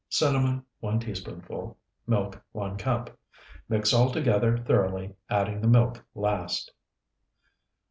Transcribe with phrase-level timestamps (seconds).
[0.09, 1.77] Cinnamon, 1 teaspoonful.
[2.07, 3.15] Milk, 1 cup.
[3.69, 6.71] Mix all together thoroughly, adding the milk last.